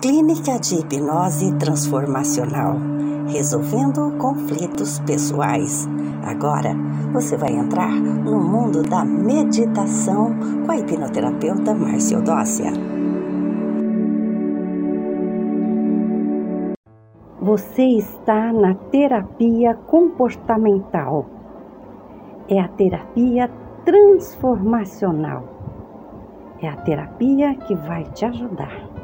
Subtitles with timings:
[0.00, 2.76] Clínica de Hipnose Transformacional,
[3.28, 5.88] resolvendo conflitos pessoais.
[6.22, 6.74] Agora
[7.14, 10.34] você vai entrar no mundo da meditação
[10.66, 12.72] com a hipnoterapeuta Márcia Odócia.
[17.40, 21.24] Você está na terapia comportamental.
[22.50, 23.50] É a terapia
[23.84, 25.44] transformacional.
[26.60, 28.95] É a terapia que vai te ajudar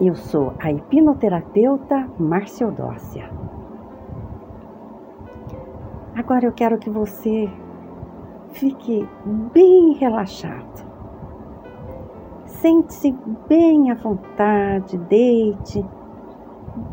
[0.00, 3.28] eu sou a hipnoterapeuta Márcia Odócia.
[6.14, 7.50] Agora eu quero que você
[8.50, 9.08] fique
[9.52, 10.86] bem relaxado.
[12.46, 13.12] Sente-se
[13.48, 15.84] bem à vontade, deite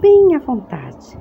[0.01, 1.19] bem à vontade.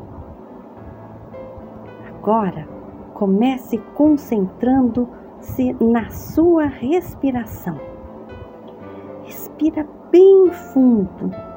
[2.09, 2.67] Agora
[3.13, 7.79] comece concentrando-se na sua respiração.
[9.25, 11.54] Respira bem fundo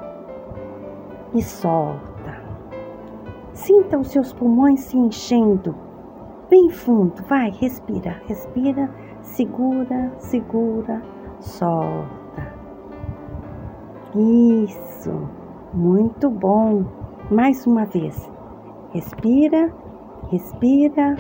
[1.38, 2.41] e solta.
[3.53, 5.75] Sinta os seus pulmões se enchendo
[6.50, 7.22] bem fundo.
[7.28, 8.89] Vai, respira, respira,
[9.22, 11.02] segura, segura,
[11.39, 12.53] solta.
[14.16, 15.30] Isso,
[15.73, 16.86] muito bom.
[17.30, 18.31] Mais uma vez.
[18.92, 19.72] Respira,
[20.31, 21.16] respira,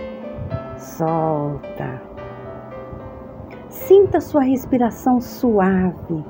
[0.77, 2.01] solta.
[3.69, 6.25] Sinta sua respiração suave,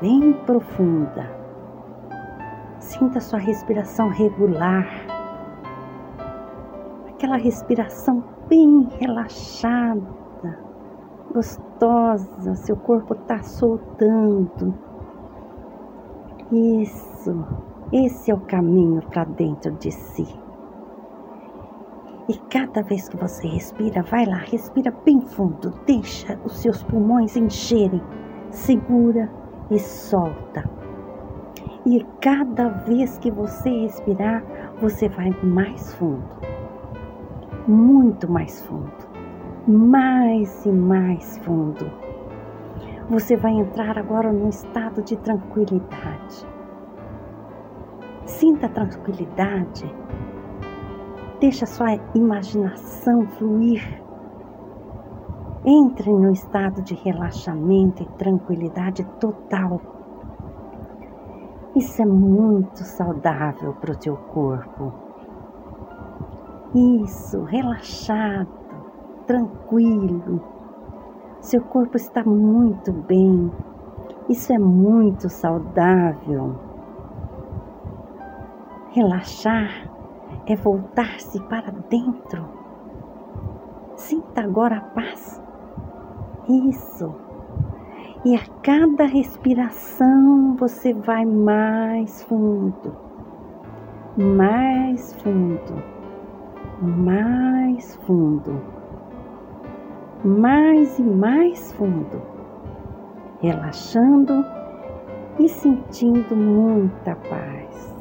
[0.00, 1.35] bem profunda.
[2.98, 4.88] Sinta sua respiração regular,
[7.06, 10.58] aquela respiração bem relaxada,
[11.30, 14.74] gostosa, seu corpo está soltando.
[16.50, 17.44] Isso,
[17.92, 20.26] esse é o caminho para dentro de si.
[22.30, 27.36] E cada vez que você respira, vai lá, respira bem fundo, deixa os seus pulmões
[27.36, 28.02] encherem,
[28.50, 29.30] segura
[29.70, 30.85] e solta.
[31.86, 34.42] E cada vez que você respirar,
[34.80, 36.24] você vai mais fundo,
[37.68, 38.90] muito mais fundo,
[39.68, 41.88] mais e mais fundo.
[43.08, 46.44] Você vai entrar agora num estado de tranquilidade.
[48.24, 49.88] Sinta a tranquilidade.
[51.38, 54.02] Deixa sua imaginação fluir.
[55.64, 59.95] Entre no estado de relaxamento e tranquilidade total
[61.76, 64.94] isso é muito saudável para o teu corpo.
[66.74, 68.48] Isso, relaxado,
[69.26, 70.40] tranquilo.
[71.40, 73.52] Seu corpo está muito bem.
[74.26, 76.58] Isso é muito saudável.
[78.92, 79.90] Relaxar
[80.46, 82.48] é voltar-se para dentro.
[83.96, 85.42] Sinta agora a paz.
[86.48, 87.25] Isso
[88.26, 92.92] e a cada respiração você vai mais fundo,
[94.16, 95.80] mais fundo,
[96.82, 98.60] mais fundo,
[100.24, 102.20] mais e mais fundo,
[103.40, 104.44] relaxando
[105.38, 107.94] e sentindo muita paz.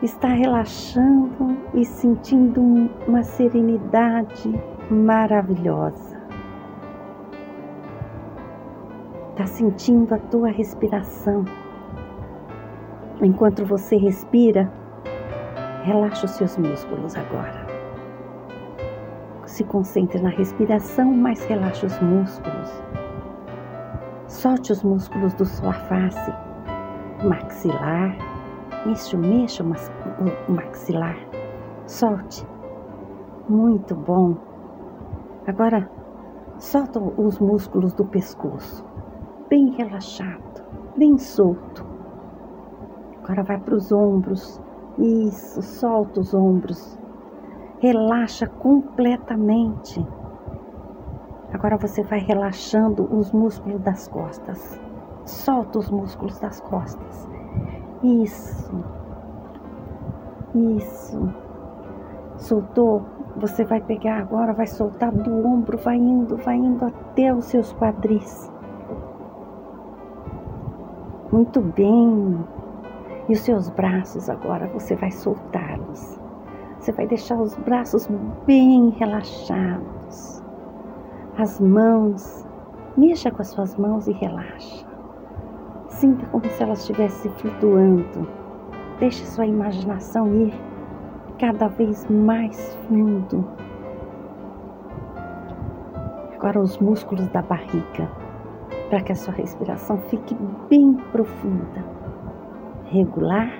[0.00, 2.62] Está relaxando e sentindo
[3.06, 4.58] uma serenidade
[4.90, 6.13] maravilhosa.
[9.34, 11.44] Está sentindo a tua respiração.
[13.20, 14.72] Enquanto você respira,
[15.82, 17.66] relaxa os seus músculos agora.
[19.44, 22.84] Se concentre na respiração, mas relaxa os músculos.
[24.28, 26.32] Solte os músculos da sua face,
[27.24, 28.16] maxilar.
[28.86, 31.18] Isso, mexa o maxilar.
[31.86, 32.46] Solte.
[33.48, 34.36] Muito bom.
[35.44, 35.90] Agora,
[36.56, 38.93] solta os músculos do pescoço
[39.54, 40.64] bem relaxado,
[40.96, 41.86] bem solto.
[43.22, 44.60] Agora vai para os ombros.
[44.98, 46.98] Isso, solta os ombros.
[47.78, 50.04] Relaxa completamente.
[51.52, 54.80] Agora você vai relaxando os músculos das costas.
[55.24, 57.28] Solta os músculos das costas.
[58.02, 58.84] Isso.
[60.52, 61.32] Isso.
[62.38, 63.04] Soltou.
[63.36, 67.72] Você vai pegar agora, vai soltar do ombro, vai indo, vai indo até os seus
[67.72, 68.52] quadris.
[71.34, 72.46] Muito bem.
[73.28, 76.16] E os seus braços agora você vai soltá-los.
[76.78, 78.08] Você vai deixar os braços
[78.46, 80.40] bem relaxados.
[81.36, 82.46] As mãos,
[82.96, 84.86] mexa com as suas mãos e relaxa.
[85.88, 88.28] Sinta como se elas estivessem flutuando.
[89.00, 90.54] Deixe sua imaginação ir
[91.40, 93.44] cada vez mais fundo.
[96.36, 98.08] Agora os músculos da barriga
[98.94, 100.36] para que a sua respiração fique
[100.70, 101.84] bem profunda,
[102.84, 103.50] regular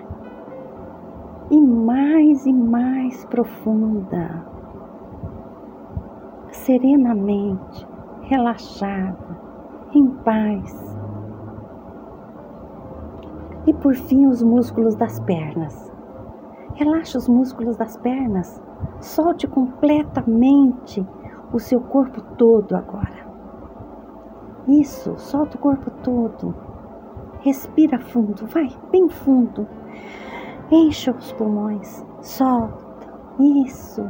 [1.50, 4.46] e mais e mais profunda,
[6.52, 7.84] serenamente,
[8.20, 9.36] relaxada,
[9.92, 10.96] em paz.
[13.66, 15.92] E por fim, os músculos das pernas.
[16.74, 18.62] Relaxe os músculos das pernas.
[19.00, 21.04] Solte completamente
[21.52, 23.23] o seu corpo todo agora.
[24.68, 26.54] Isso, solta o corpo todo.
[27.40, 29.66] Respira fundo, vai, bem fundo.
[30.70, 32.84] Encha os pulmões, solta.
[33.38, 34.02] Isso,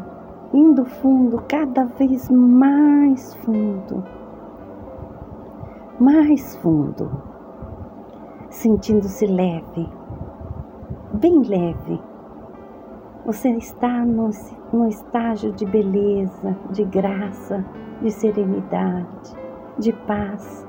[0.52, 4.04] indo fundo, cada vez mais fundo.
[5.98, 7.10] Mais fundo.
[8.50, 9.88] Sentindo-se leve,
[11.14, 12.00] bem leve
[13.24, 14.28] você está no,
[14.70, 17.64] no estágio de beleza, de graça,
[18.02, 19.34] de serenidade,
[19.78, 20.66] de paz.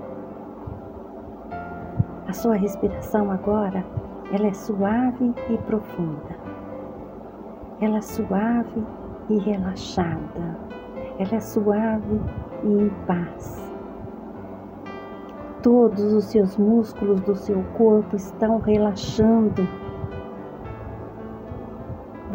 [2.27, 3.85] A sua respiração agora,
[4.31, 6.35] ela é suave e profunda.
[7.81, 8.83] Ela é suave
[9.29, 10.57] e relaxada.
[11.19, 12.21] Ela é suave
[12.63, 13.73] e em paz.
[15.61, 19.67] Todos os seus músculos do seu corpo estão relaxando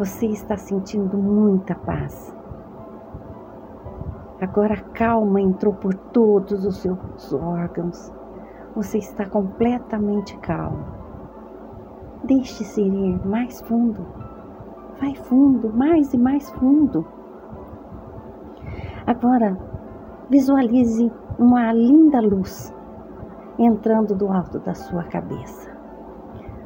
[0.01, 2.35] você está sentindo muita paz.
[4.41, 8.11] Agora a calma entrou por todos os seus órgãos.
[8.75, 10.83] Você está completamente calmo.
[12.23, 14.03] Deixe-se ir mais fundo.
[14.99, 17.05] Vai fundo, mais e mais fundo.
[19.05, 19.55] Agora,
[20.27, 22.73] visualize uma linda luz
[23.59, 25.69] entrando do alto da sua cabeça.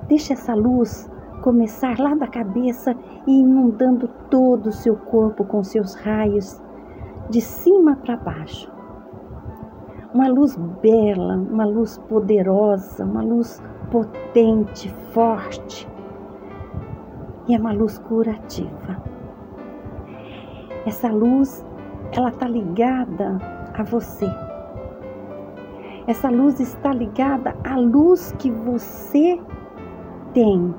[0.07, 1.11] Deixe essa luz
[1.41, 2.95] começar lá da cabeça
[3.27, 6.61] e inundando todo o seu corpo com seus raios,
[7.29, 8.71] de cima para baixo.
[10.13, 13.61] Uma luz bela, uma luz poderosa, uma luz
[13.91, 15.87] potente, forte.
[17.47, 19.03] E é uma luz curativa.
[20.85, 21.65] Essa luz,
[22.11, 23.37] ela está ligada
[23.73, 24.27] a você.
[26.07, 29.39] Essa luz está ligada à luz que você
[30.33, 30.73] tem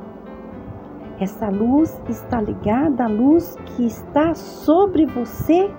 [1.19, 5.71] essa luz está ligada à luz que está sobre você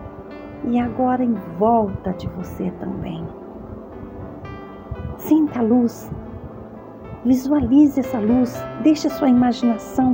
[0.66, 3.26] e agora em volta de você também.
[5.18, 6.12] Sinta a luz,
[7.26, 10.14] visualize essa luz, deixe a sua imaginação,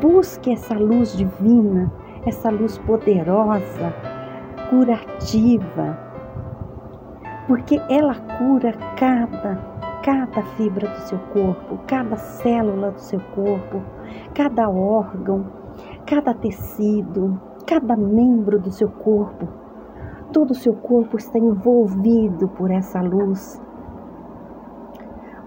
[0.00, 1.92] busque essa luz divina,
[2.26, 3.94] essa luz poderosa,
[4.70, 5.98] curativa,
[7.46, 9.72] porque ela cura cada
[10.02, 13.80] cada fibra do seu corpo, cada célula do seu corpo,
[14.34, 15.46] cada órgão,
[16.06, 19.61] cada tecido, cada membro do seu corpo.
[20.32, 23.60] Todo o seu corpo está envolvido por essa luz.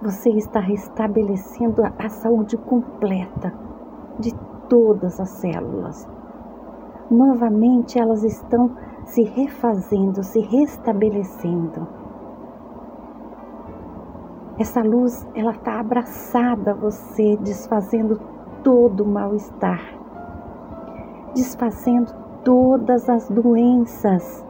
[0.02, 3.54] Você está restabelecendo a saúde completa
[4.20, 4.34] de
[4.70, 6.08] todas as células.
[7.10, 11.88] Novamente elas estão se refazendo, se restabelecendo
[14.58, 18.22] essa luz, ela está abraçada a você, desfazendo
[18.64, 19.82] todo o mal-estar,
[21.34, 24.45] desfazendo todas as doenças,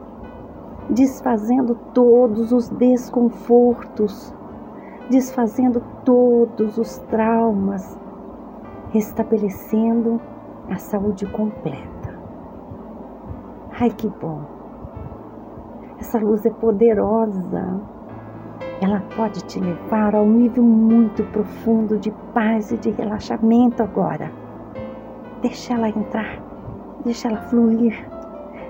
[0.90, 4.34] desfazendo todos os desconfortos,
[5.10, 7.98] desfazendo todos os traumas,
[8.90, 10.20] restabelecendo
[10.70, 12.16] a saúde completa.
[13.78, 14.40] Ai, que bom!
[15.98, 17.80] Essa luz é poderosa
[18.80, 24.30] ela pode te levar a um nível muito profundo de paz e de relaxamento agora.
[25.40, 26.42] Deixa ela entrar,
[27.02, 28.06] deixa ela fluir,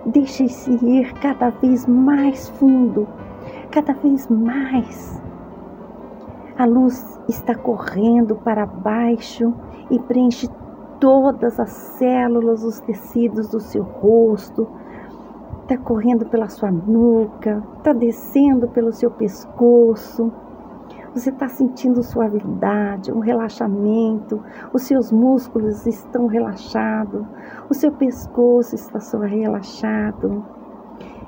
[0.06, 3.06] deixe-se ir cada vez mais fundo,
[3.70, 5.20] cada vez mais.
[6.56, 9.52] A luz está correndo para baixo
[9.90, 10.48] e preenche
[10.98, 14.66] todas as células, os tecidos do seu rosto,
[15.62, 20.32] está correndo pela sua nuca, está descendo pelo seu pescoço.
[21.16, 24.38] Você está sentindo suavidade, um relaxamento,
[24.70, 27.24] os seus músculos estão relaxados,
[27.70, 30.44] o seu pescoço está só relaxado.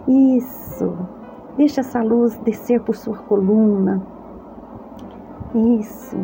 [0.07, 0.95] Isso.
[1.57, 4.03] Deixa essa luz descer por sua coluna.
[5.55, 6.19] Isso.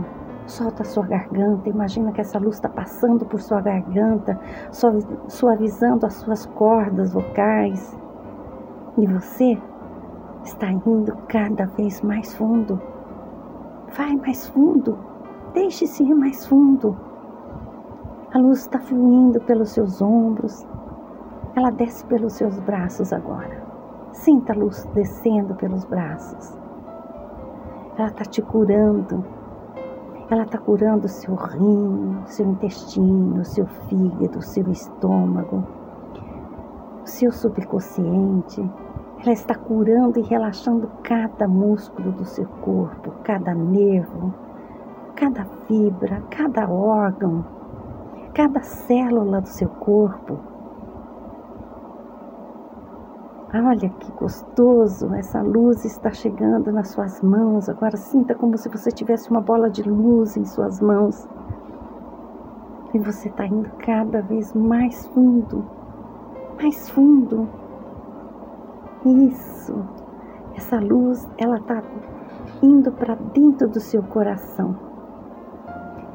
[0.47, 1.67] Solta a sua garganta.
[1.67, 4.39] Imagina que essa luz está passando por sua garganta,
[5.27, 7.99] suavizando as suas cordas vocais.
[8.99, 9.59] E você
[10.45, 12.93] está indo cada vez mais fundo.
[13.97, 14.99] Vai mais fundo.
[15.53, 16.97] Deixe-se ir mais fundo.
[18.33, 20.67] A luz está fluindo pelos seus ombros.
[21.55, 23.63] Ela desce pelos seus braços agora.
[24.13, 26.59] Sinta a luz descendo pelos braços.
[27.97, 29.25] ela está te curando.
[30.29, 35.63] Ela está curando seu rim, seu intestino, seu fígado, seu estômago,
[37.05, 38.69] seu subconsciente.
[39.25, 44.35] Ela está curando e relaxando cada músculo do seu corpo, cada nervo,
[45.17, 47.43] cada fibra, cada órgão,
[48.35, 50.39] cada célula do seu corpo.
[53.55, 57.67] Olha que gostoso, essa luz está chegando nas suas mãos.
[57.71, 61.27] Agora sinta como se você tivesse uma bola de luz em suas mãos.
[62.93, 65.65] E você está indo cada vez mais fundo,
[66.61, 67.64] mais fundo.
[69.05, 69.75] Isso.
[70.57, 71.83] Essa luz, ela está
[72.63, 74.75] indo para dentro do seu coração.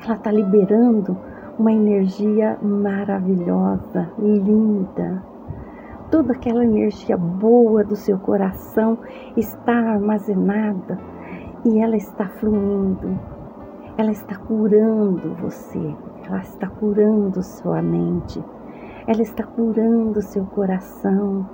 [0.04, 1.16] Ela está liberando
[1.60, 5.24] uma energia maravilhosa, linda.
[6.10, 8.98] Toda aquela energia boa do seu coração
[9.38, 10.98] está armazenada
[11.66, 13.20] e ela está fluindo.
[13.98, 18.44] Ela está curando você, ela está curando sua mente,
[19.06, 21.46] ela está curando seu coração,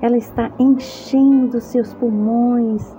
[0.00, 2.96] ela está enchendo seus pulmões.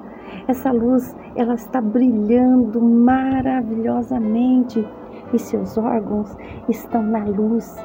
[0.47, 4.87] Essa luz, ela está brilhando maravilhosamente
[5.33, 6.35] e seus órgãos
[6.69, 7.75] estão na luz.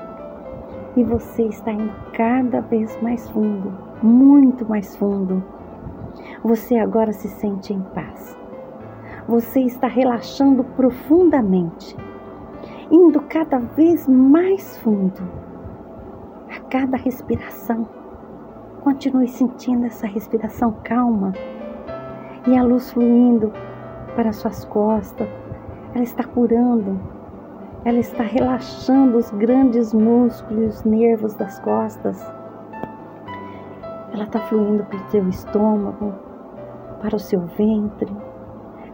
[0.96, 5.42] E você está indo cada vez mais fundo, muito mais fundo.
[6.44, 8.36] Você agora se sente em paz.
[9.26, 11.96] Você está relaxando profundamente,
[12.90, 15.22] indo cada vez mais fundo.
[16.50, 17.88] A cada respiração,
[18.82, 21.32] continue sentindo essa respiração calma
[22.46, 23.52] e a luz fluindo
[24.14, 25.28] para suas costas.
[25.94, 27.00] Ela está curando
[27.84, 32.32] ela está relaxando os grandes músculos e os nervos das costas.
[34.12, 36.14] Ela está fluindo para o seu estômago,
[37.00, 38.16] para o seu ventre.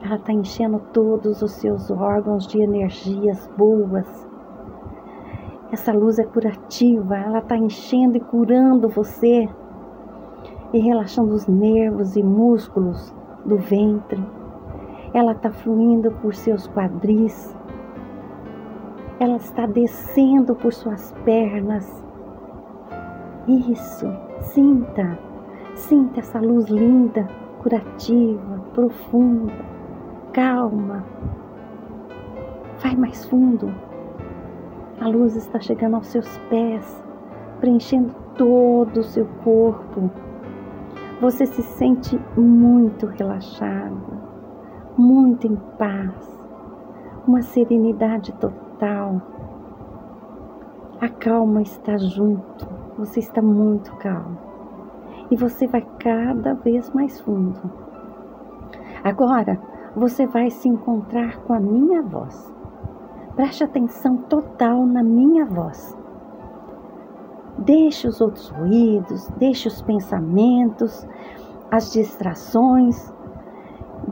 [0.02, 4.26] Ela está enchendo todos os seus órgãos de energias boas.
[5.70, 9.46] Essa luz é curativa, ela está enchendo e curando você
[10.72, 14.22] e relaxando os nervos e músculos do ventre.
[15.14, 17.56] Ela está fluindo por seus quadris,
[19.18, 22.04] ela está descendo por suas pernas.
[23.48, 24.06] Isso,
[24.40, 25.18] sinta,
[25.74, 27.26] sinta essa luz linda,
[27.62, 29.52] curativa, profunda,
[30.32, 31.04] calma.
[32.82, 33.74] Vai mais fundo.
[35.00, 37.02] A luz está chegando aos seus pés,
[37.60, 40.10] preenchendo todo o seu corpo.
[41.20, 44.20] Você se sente muito relaxado,
[44.96, 46.14] muito em paz,
[47.26, 49.20] uma serenidade total.
[51.00, 54.38] A calma está junto, você está muito calmo.
[55.28, 57.68] E você vai cada vez mais fundo.
[59.02, 59.60] Agora,
[59.96, 62.54] você vai se encontrar com a minha voz.
[63.34, 65.97] Preste atenção total na minha voz.
[67.58, 71.06] Deixe os outros ruídos, deixe os pensamentos,
[71.70, 73.12] as distrações,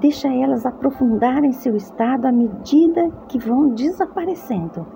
[0.01, 4.87] Deixa elas aprofundarem seu estado à medida que vão desaparecendo.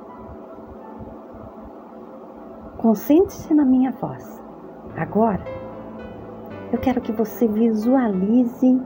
[2.77, 4.43] Concentre-se na minha voz.
[4.97, 5.43] Agora,
[6.71, 8.81] eu quero que você visualize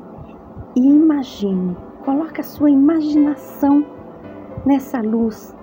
[0.77, 1.77] e imagine.
[2.05, 3.85] Coloque a sua imaginação
[4.65, 5.57] nessa luz,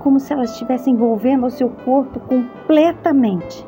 [0.00, 3.66] como se ela estivesse envolvendo o seu corpo completamente.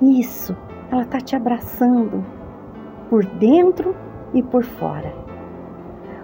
[0.00, 0.56] Isso,
[0.90, 2.24] ela está te abraçando
[3.10, 3.94] por dentro
[4.32, 5.12] e por fora.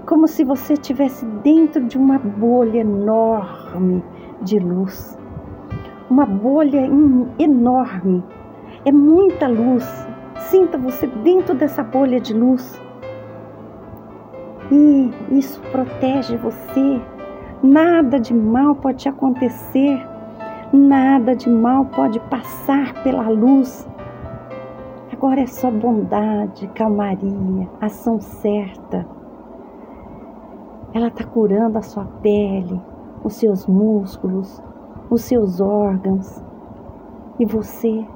[0.07, 4.03] Como se você estivesse dentro de uma bolha enorme
[4.41, 5.19] de luz.
[6.09, 6.89] Uma bolha
[7.39, 8.25] enorme.
[8.85, 9.85] É muita luz.
[10.39, 12.81] Sinta você dentro dessa bolha de luz.
[14.71, 17.03] E isso protege você.
[17.63, 20.07] Nada de mal pode acontecer.
[20.73, 23.89] Nada de mal pode passar pela luz
[25.17, 29.07] Agora é só bondade, calmaria, ação certa.
[30.93, 32.79] Ela está curando a sua pele,
[33.25, 34.63] os seus músculos,
[35.09, 36.45] os seus órgãos.
[37.39, 38.07] E você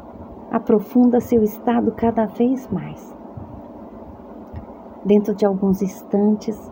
[0.53, 3.17] aprofunda seu estado cada vez mais.
[5.03, 6.71] Dentro de alguns instantes,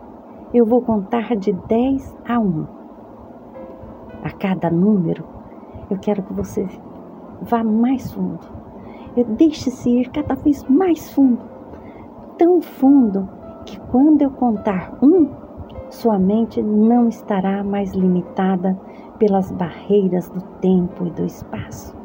[0.53, 2.67] eu vou contar de 10 a 1.
[4.23, 5.23] A cada número,
[5.89, 6.67] eu quero que você
[7.41, 8.59] vá mais fundo
[9.15, 11.41] Deixe-se ir cada vez mais fundo,
[12.37, 13.27] tão fundo
[13.65, 15.27] que quando eu contar um,
[15.89, 18.79] sua mente não estará mais limitada
[19.17, 21.97] pelas barreiras do tempo e do espaço.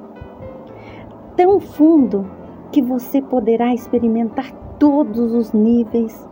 [1.37, 2.27] Tão fundo
[2.73, 6.29] que você poderá experimentar todos os níveis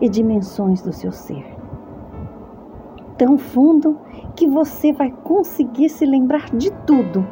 [0.00, 1.44] e dimensões do seu ser.
[3.18, 3.98] Tão fundo
[4.34, 7.26] que você vai conseguir se lembrar de tudo,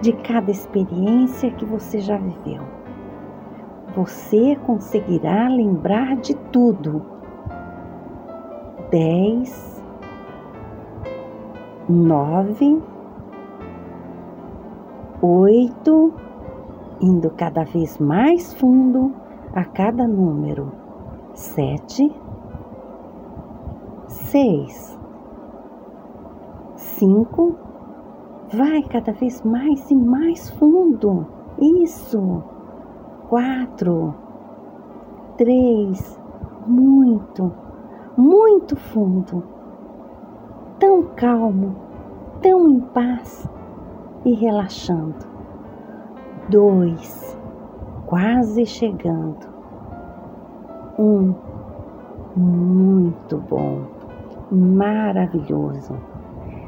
[0.00, 2.62] de cada experiência que você já viveu.
[3.94, 7.02] Você conseguirá lembrar de tudo.
[8.90, 9.82] Dez,
[11.88, 12.82] nove,
[15.22, 16.12] oito,
[17.00, 19.12] indo cada vez mais fundo
[19.54, 20.85] a cada número.
[21.36, 22.10] Sete,
[24.08, 24.98] seis,
[26.76, 27.54] cinco,
[28.54, 31.26] vai cada vez mais e mais fundo.
[31.60, 32.42] Isso.
[33.28, 34.14] Quatro,
[35.36, 36.18] três,
[36.66, 37.52] muito,
[38.16, 39.42] muito fundo.
[40.78, 41.76] Tão calmo,
[42.40, 43.46] tão em paz
[44.24, 45.26] e relaxando.
[46.48, 47.38] Dois,
[48.06, 49.55] quase chegando.
[50.98, 51.34] Um,
[52.34, 53.82] muito bom,
[54.50, 55.94] maravilhoso.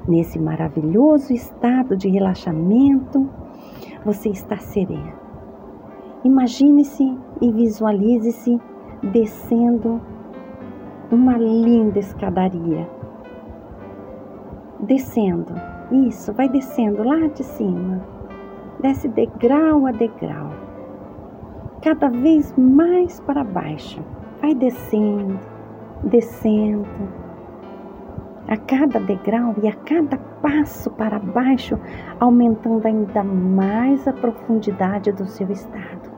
[0.06, 3.28] Nesse maravilhoso estado de relaxamento,
[4.04, 5.12] você está sereno.
[6.24, 8.60] Imagine-se e visualize-se
[9.12, 10.00] descendo
[11.10, 12.88] uma linda escadaria.
[14.80, 15.54] Descendo
[16.06, 18.02] isso, vai descendo lá de cima.
[18.80, 20.50] Desce degrau a degrau.
[21.82, 24.02] Cada vez mais para baixo.
[24.40, 25.38] Vai descendo,
[26.04, 26.88] descendo.
[28.48, 31.78] A cada degrau e a cada passo para baixo,
[32.18, 36.10] aumentando ainda mais a profundidade do seu estado.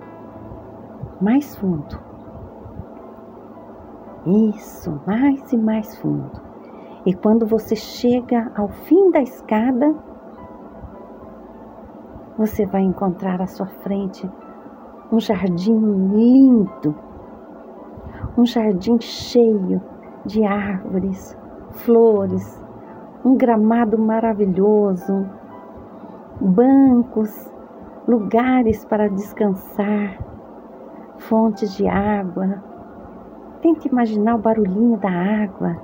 [1.21, 1.99] Mais fundo.
[4.27, 6.41] Isso, mais e mais fundo.
[7.07, 9.95] E quando você chega ao fim da escada,
[12.37, 14.31] você vai encontrar à sua frente
[15.11, 15.79] um jardim
[16.15, 16.95] lindo,
[18.41, 19.83] um jardim cheio
[20.25, 21.37] de árvores,
[21.73, 22.65] flores,
[23.23, 25.29] um gramado maravilhoso,
[26.41, 27.53] bancos,
[28.09, 30.19] lugares para descansar,
[31.19, 32.65] fontes de água.
[33.61, 35.77] Tente imaginar o barulhinho da água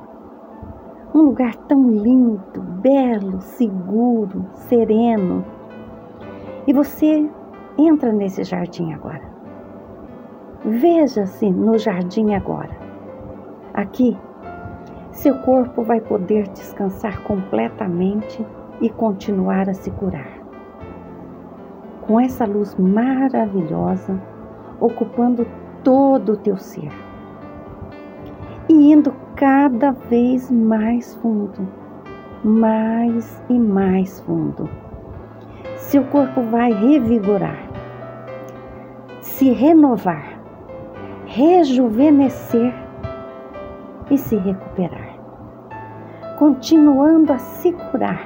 [1.14, 5.44] um lugar tão lindo, belo, seguro, sereno.
[6.66, 7.30] E você
[7.76, 9.25] entra nesse jardim agora.
[10.64, 12.76] Veja-se no jardim agora.
[13.74, 14.16] Aqui,
[15.12, 18.44] seu corpo vai poder descansar completamente
[18.80, 20.38] e continuar a se curar.
[22.02, 24.20] Com essa luz maravilhosa
[24.80, 25.46] ocupando
[25.82, 26.92] todo o teu ser
[28.68, 31.68] e indo cada vez mais fundo,
[32.42, 34.68] mais e mais fundo.
[35.76, 37.58] Seu corpo vai revigorar,
[39.20, 40.35] se renovar,
[41.36, 42.72] rejuvenescer
[44.10, 45.18] e se recuperar,
[46.38, 48.24] continuando a se curar,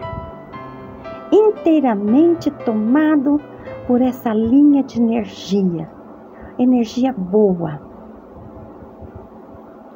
[1.32, 3.40] inteiramente tomado
[3.88, 5.90] por essa linha de energia,
[6.56, 7.80] energia boa.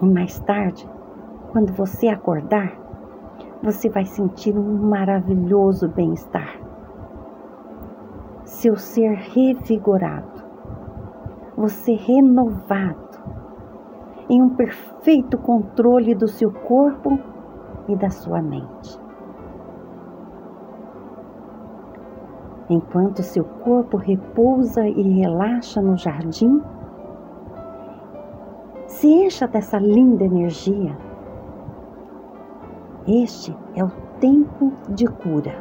[0.02, 0.84] E mais tarde,
[1.52, 2.72] quando você acordar,
[3.62, 6.58] você vai sentir um maravilhoso bem-estar.
[8.44, 10.42] Seu ser revigorado,
[11.56, 13.03] você renovado,
[14.28, 17.18] em um perfeito controle do seu corpo
[17.88, 18.98] e da sua mente.
[22.68, 26.62] Enquanto seu corpo repousa e relaxa no jardim,
[28.86, 30.96] se encha dessa linda energia
[33.06, 35.54] este é o tempo de cura.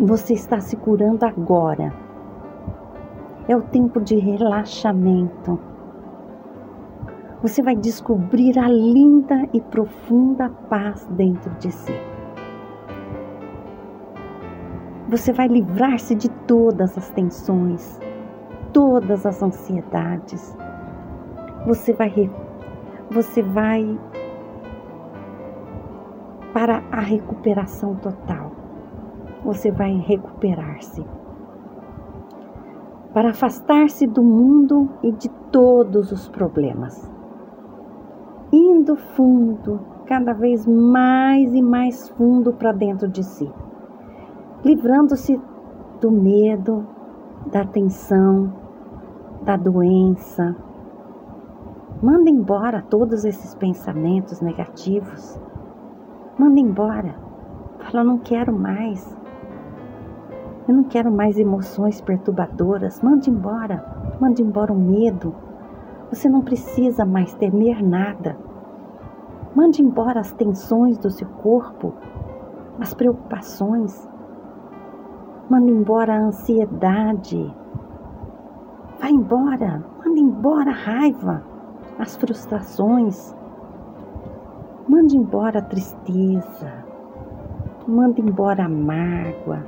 [0.00, 1.94] Você está se curando agora.
[3.46, 5.56] É o tempo de relaxamento.
[7.42, 11.94] Você vai descobrir a linda e profunda paz dentro de si.
[15.08, 17.98] Você vai livrar-se de todas as tensões,
[18.74, 20.54] todas as ansiedades.
[21.66, 22.30] Você vai
[23.10, 23.98] você vai
[26.52, 28.52] para a recuperação total.
[29.42, 31.02] Você vai recuperar-se.
[33.14, 37.10] Para afastar-se do mundo e de todos os problemas.
[38.52, 43.50] Indo fundo, cada vez mais e mais fundo para dentro de si.
[44.64, 45.40] Livrando-se
[46.00, 46.86] do medo,
[47.50, 48.52] da tensão,
[49.42, 50.56] da doença.
[52.02, 55.38] Manda embora todos esses pensamentos negativos
[56.40, 57.14] Manda embora.
[57.80, 59.14] Fala, não quero mais.
[60.66, 63.02] Eu não quero mais emoções perturbadoras.
[63.02, 63.84] Manda embora.
[64.18, 65.34] Manda embora o medo.
[66.10, 68.36] Você não precisa mais temer nada.
[69.54, 71.94] Mande embora as tensões do seu corpo,
[72.80, 74.08] as preocupações.
[75.48, 77.54] Mande embora a ansiedade.
[79.00, 81.44] Vá embora, mande embora a raiva,
[81.96, 83.34] as frustrações.
[84.88, 86.84] Mande embora a tristeza.
[87.86, 89.64] Mande embora a mágoa,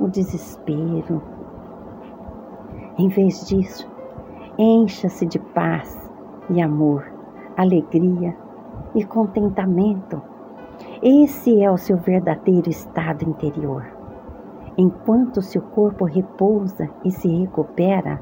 [0.00, 1.22] o desespero.
[2.98, 3.91] Em vez disso,
[4.58, 6.10] encha-se de paz
[6.50, 7.04] e amor,
[7.56, 8.36] alegria
[8.94, 10.20] e contentamento.
[11.02, 13.86] Esse é o seu verdadeiro estado interior.
[14.76, 18.20] Enquanto seu corpo repousa e se recupera,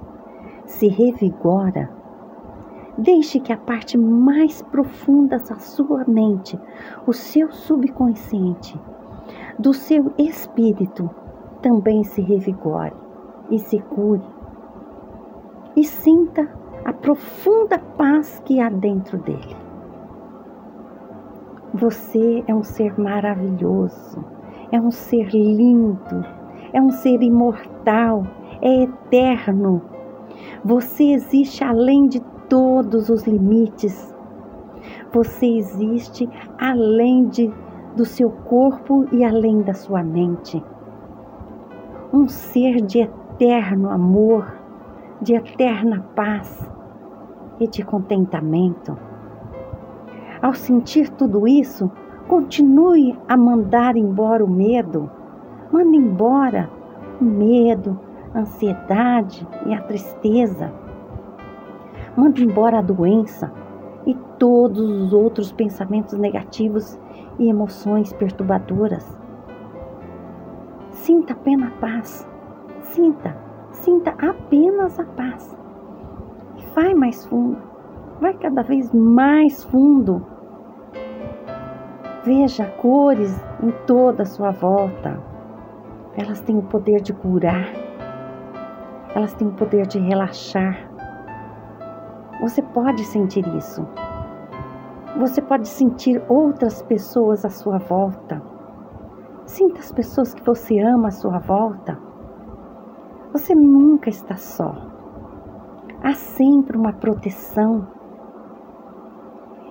[0.66, 1.90] se revigora,
[2.99, 6.59] deixe que a parte mais profunda da sua mente,
[7.07, 8.81] o seu subconsciente,
[9.59, 11.09] do seu espírito,
[11.62, 12.95] também se revigore
[13.51, 14.39] e se cure
[15.81, 16.47] e sinta
[16.85, 19.57] a profunda paz que há dentro dele.
[21.73, 24.23] Você é um ser maravilhoso,
[24.71, 26.23] é um ser lindo,
[26.75, 28.27] é um ser imortal,
[28.61, 29.81] é eterno.
[30.62, 34.14] Você existe além de todos os limites.
[35.11, 37.51] Você existe além de,
[37.97, 40.62] do seu corpo e além da sua mente.
[42.12, 44.60] Um ser de eterno amor,
[45.21, 46.67] de eterna paz
[47.59, 48.97] e de contentamento.
[50.41, 51.91] Ao sentir tudo isso,
[52.27, 55.11] continue a mandar embora o medo.
[55.71, 56.71] Mande embora
[57.21, 58.01] o medo,
[58.35, 60.73] a ansiedade e a tristeza.
[62.17, 63.53] Mande embora a doença
[64.07, 66.99] e todos os outros pensamentos negativos
[67.39, 69.19] e emoções perturbadoras.
[70.91, 72.27] Sinta apenas paz.
[72.81, 75.57] Sinta Sinta apenas a paz.
[76.75, 77.59] Vai mais fundo.
[78.21, 80.25] Vai cada vez mais fundo.
[82.25, 85.19] Veja cores em toda a sua volta.
[86.17, 87.73] Elas têm o poder de curar.
[89.15, 90.77] Elas têm o poder de relaxar.
[92.41, 93.87] Você pode sentir isso.
[95.19, 98.43] Você pode sentir outras pessoas à sua volta.
[99.47, 102.10] Sinta as pessoas que você ama à sua volta.
[103.33, 104.75] Você nunca está só.
[106.03, 107.87] Há sempre uma proteção,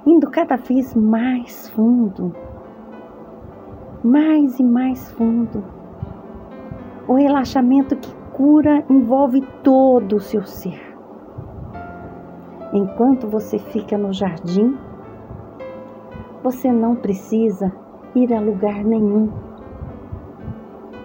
[0.06, 2.34] indo cada vez mais fundo,
[4.02, 5.62] mais e mais fundo.
[7.06, 10.80] O relaxamento que cura envolve todo o seu ser.
[12.72, 14.78] Enquanto você fica no jardim,
[16.41, 17.74] você não precisa
[18.15, 19.30] ir a lugar nenhum.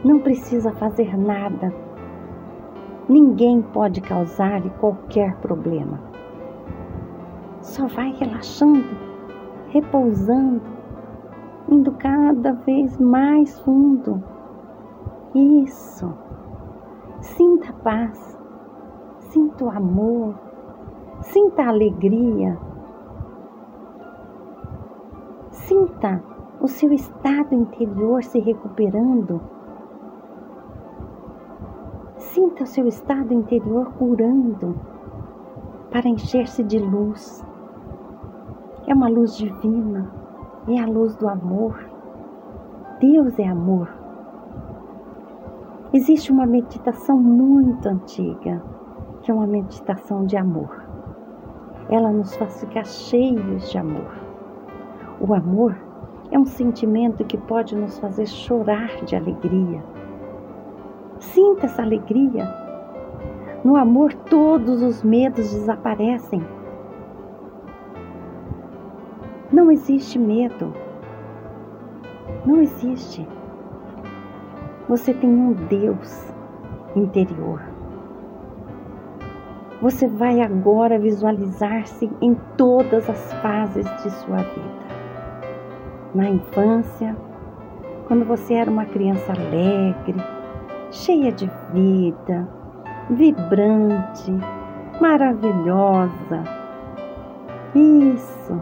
[0.05, 1.84] Não precisa fazer nada
[3.09, 6.01] Ninguém pode causar-lhe qualquer problema.
[7.61, 8.97] Só vai relaxando,
[9.69, 10.63] repousando,
[11.69, 14.23] indo cada vez mais fundo.
[15.35, 16.15] Isso.
[17.21, 18.39] Sinta a paz,
[19.19, 20.35] sinta o amor,
[21.21, 22.59] sinta a alegria.
[25.51, 26.23] Sinta
[26.61, 29.41] o seu estado interior se recuperando
[32.35, 34.75] Sinta o seu estado interior curando
[35.93, 37.47] para encher-se de luz.
[38.89, 40.11] É uma luz divina,
[40.67, 41.89] é a luz do amor.
[42.99, 43.89] Deus é amor.
[45.93, 48.61] Existe uma meditação muito antiga,
[49.23, 50.85] que é uma meditação de amor.
[51.89, 54.13] Ela nos faz ficar cheios de amor.
[55.21, 55.77] O amor
[56.33, 59.94] é um sentimento que pode nos fazer chorar de alegria
[61.33, 62.47] Sinta essa alegria.
[63.65, 66.45] No amor, todos os medos desaparecem.
[69.51, 70.75] Não existe medo.
[72.45, 73.27] Não existe.
[74.89, 76.33] Você tem um Deus
[76.95, 77.63] interior.
[79.81, 84.85] Você vai agora visualizar-se em todas as fases de sua vida.
[86.15, 87.17] Na infância,
[88.07, 90.34] quando você era uma criança alegre,
[90.95, 92.49] cheia de vida,
[93.11, 94.33] vibrante,
[95.01, 96.45] maravilhosa.
[97.75, 98.61] Isso.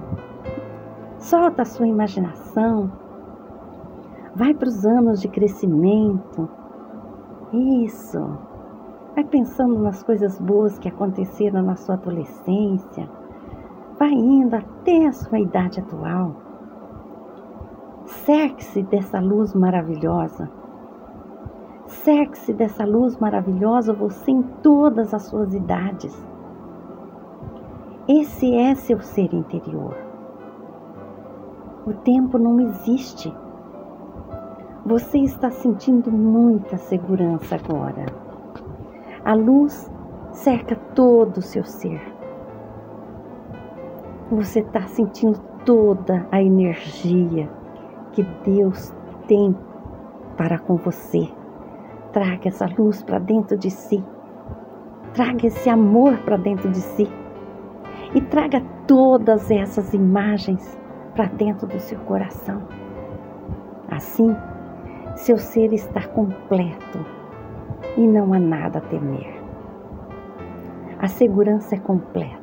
[1.18, 2.90] Solta a sua imaginação.
[4.34, 6.48] Vai para os anos de crescimento.
[7.52, 8.38] Isso.
[9.14, 13.10] Vai pensando nas coisas boas que aconteceram na sua adolescência.
[13.98, 16.34] Vai indo até a sua idade atual.
[18.06, 20.61] Cerque-se dessa luz maravilhosa
[21.92, 26.12] Cerque-se dessa luz maravilhosa, você em todas as suas idades.
[28.08, 29.94] Esse é seu ser interior.
[31.86, 33.32] O tempo não existe.
[34.84, 38.06] Você está sentindo muita segurança agora.
[39.24, 39.88] A luz
[40.32, 42.00] cerca todo o seu ser.
[44.30, 47.48] Você está sentindo toda a energia
[48.12, 48.92] que Deus
[49.28, 49.54] tem
[50.36, 51.41] para com você.
[52.12, 54.04] Traga essa luz para dentro de si.
[55.14, 57.08] Traga esse amor para dentro de si.
[58.14, 60.78] E traga todas essas imagens
[61.14, 62.62] para dentro do seu coração.
[63.90, 64.34] Assim,
[65.16, 66.98] seu ser está completo
[67.96, 69.42] e não há nada a temer.
[70.98, 72.42] A segurança é completa.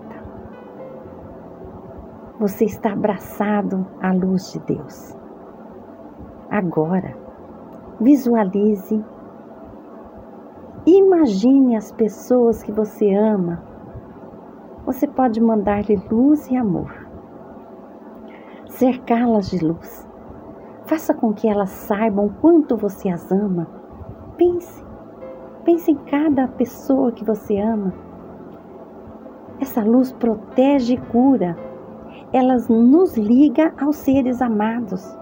[2.40, 5.18] Você está abraçado à luz de Deus.
[6.50, 7.16] Agora,
[8.00, 9.04] visualize,
[10.98, 13.64] imagine as pessoas que você ama.
[14.86, 16.92] Você pode mandar-lhe luz e amor,
[18.68, 20.08] cercá-las de luz.
[20.86, 23.68] Faça com que elas saibam quanto você as ama.
[24.38, 24.84] Pense,
[25.64, 27.94] pense em cada pessoa que você ama
[29.60, 31.58] essa luz protege e cura.
[32.32, 35.18] Ela nos liga aos seres amados.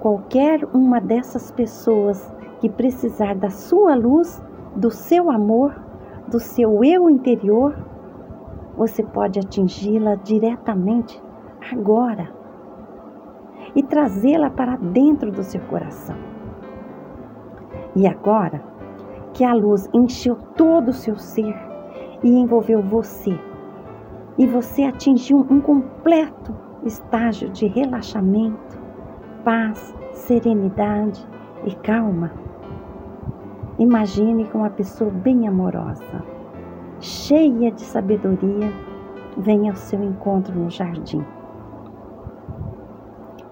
[0.00, 4.42] Qualquer uma dessas pessoas que precisar da sua luz,
[4.76, 5.74] do seu amor,
[6.28, 7.76] do seu eu interior,
[8.76, 11.20] você pode atingi-la diretamente
[11.72, 12.30] agora
[13.74, 16.16] e trazê-la para dentro do seu coração.
[17.94, 18.62] E agora
[19.32, 21.56] que a luz encheu todo o seu ser,
[22.22, 23.38] e envolveu você.
[24.38, 28.78] E você atingiu um completo estágio de relaxamento,
[29.44, 31.26] paz, serenidade
[31.64, 32.32] e calma.
[33.78, 36.24] Imagine com uma pessoa bem amorosa,
[36.98, 38.72] cheia de sabedoria,
[39.36, 41.22] venha ao seu encontro no jardim.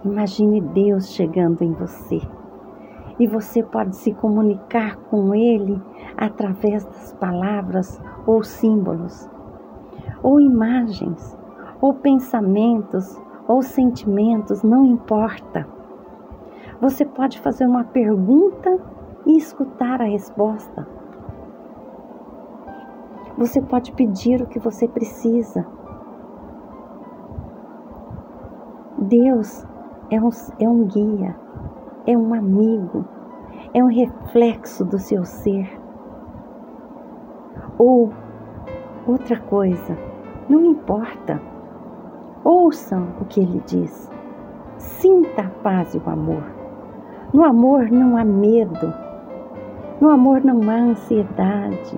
[0.03, 2.23] Imagine Deus chegando em você
[3.19, 5.79] e você pode se comunicar com Ele
[6.17, 9.29] através das palavras ou símbolos,
[10.23, 11.39] ou imagens,
[11.83, 15.69] ou pensamentos, ou sentimentos, não importa.
[16.81, 18.94] Você pode fazer uma pergunta
[19.27, 20.87] e escutar a resposta.
[23.37, 25.67] Você pode pedir o que você precisa.
[28.99, 29.67] Deus
[30.11, 31.45] é um, é um guia
[32.07, 33.05] é um amigo,
[33.73, 35.69] é um reflexo do seu ser.
[37.79, 38.13] Ou
[39.07, 39.97] outra coisa,
[40.49, 41.41] não importa.
[42.45, 44.11] Ouçam o que ele diz.
[44.77, 46.43] Sinta a paz e o amor.
[47.33, 48.93] No amor não há medo.
[50.01, 51.97] No amor não há ansiedade.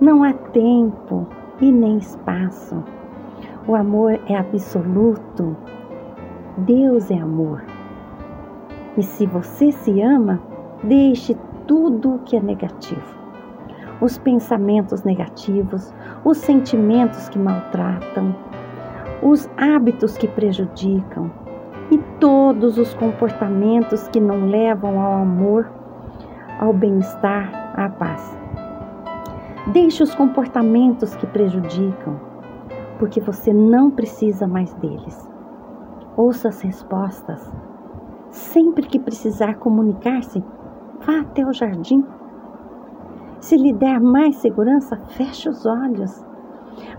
[0.00, 1.26] Não há tempo
[1.60, 2.82] e nem espaço.
[3.66, 5.56] O amor é absoluto.
[6.58, 7.62] Deus é amor.
[8.96, 10.40] E se você se ama,
[10.82, 13.14] deixe tudo o que é negativo.
[14.00, 18.34] Os pensamentos negativos, os sentimentos que maltratam,
[19.22, 21.30] os hábitos que prejudicam
[21.92, 25.70] e todos os comportamentos que não levam ao amor,
[26.62, 28.38] ao bem-estar, à paz.
[29.72, 32.20] Deixe os comportamentos que prejudicam,
[32.98, 35.28] porque você não precisa mais deles.
[36.16, 37.50] Ouça as respostas
[38.32, 40.42] Sempre que precisar comunicar-se,
[41.06, 42.02] vá até o jardim.
[43.40, 46.24] Se lhe der mais segurança, feche os olhos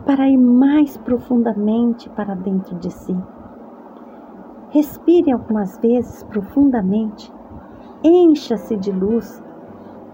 [0.05, 3.17] para ir mais profundamente para dentro de si.
[4.69, 7.33] Respire algumas vezes profundamente,
[8.03, 9.42] encha-se de luz,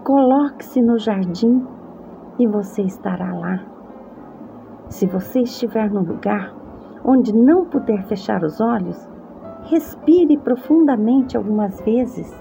[0.04, 1.66] coloque-se no jardim
[2.38, 3.60] e você estará lá.
[4.88, 6.54] Se você estiver no lugar
[7.04, 9.08] onde não puder fechar os olhos,
[9.64, 12.34] Respire profundamente algumas vezes.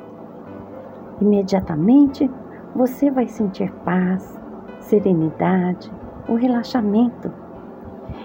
[1.21, 2.29] Imediatamente
[2.73, 4.41] você vai sentir paz,
[4.79, 5.91] serenidade,
[6.27, 7.31] o relaxamento.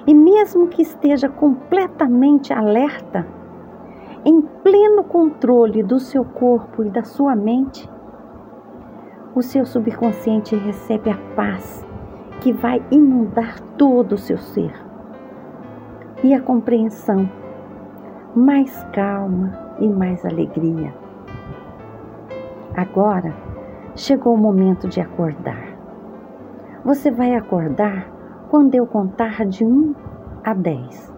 [0.07, 3.27] E mesmo que esteja completamente alerta,
[4.25, 7.91] em pleno controle do seu corpo e da sua mente,
[9.35, 11.85] o seu subconsciente recebe a paz
[12.41, 14.73] que vai inundar todo o seu ser
[16.23, 17.29] e a compreensão
[18.35, 20.95] mais calma e mais alegria.
[22.77, 23.35] Agora
[23.97, 25.69] chegou o momento de acordar.
[26.85, 28.09] Você vai acordar
[28.51, 29.95] quando eu contar de 1
[30.45, 31.15] a 10.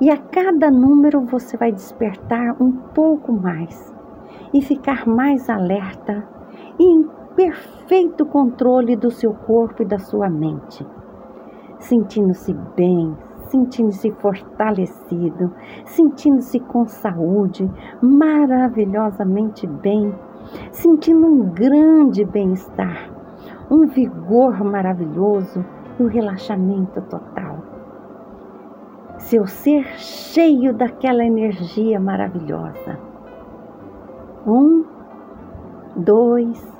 [0.00, 3.92] E a cada número você vai despertar um pouco mais
[4.52, 6.24] e ficar mais alerta
[6.78, 6.84] e
[7.36, 10.84] perfeito controle do seu corpo e da sua mente,
[11.78, 13.14] sentindo-se bem,
[13.48, 15.52] sentindo-se fortalecido,
[15.84, 17.70] sentindo-se com saúde,
[18.00, 20.14] maravilhosamente bem,
[20.72, 23.10] sentindo um grande bem-estar,
[23.70, 25.62] um vigor maravilhoso
[26.00, 27.58] e um relaxamento total.
[29.18, 32.98] Seu ser cheio daquela energia maravilhosa.
[34.46, 34.84] Um,
[35.96, 36.75] dois,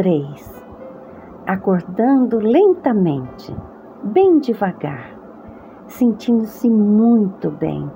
[0.00, 0.64] três.
[1.46, 3.54] Acordando lentamente,
[4.02, 5.14] bem devagar,
[5.88, 7.90] sentindo-se muito bem.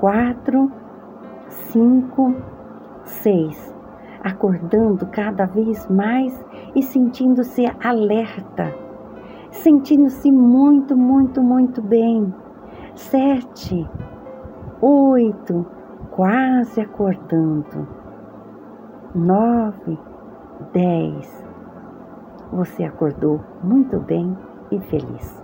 [0.00, 0.72] Quatro,
[1.48, 2.34] cinco,
[3.04, 3.76] seis.
[4.24, 6.42] Acordando cada vez mais
[6.74, 8.74] e sentindo-se alerta,
[9.50, 12.32] sentindo-se muito, muito, muito bem.
[12.94, 13.86] Sete,
[14.80, 15.66] oito,
[16.12, 17.86] quase acordando.
[19.14, 19.98] Nove,
[20.72, 21.28] dez.
[22.52, 24.36] Você acordou muito bem
[24.70, 25.38] e feliz.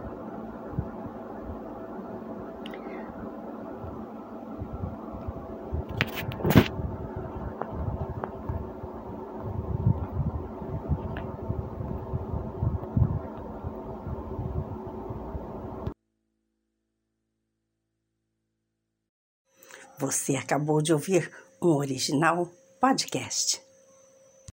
[19.98, 21.30] Você acabou de ouvir
[21.62, 22.46] um original
[22.78, 23.63] podcast.